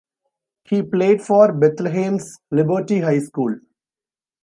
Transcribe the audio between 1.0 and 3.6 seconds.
for Bethlehem's Liberty High School.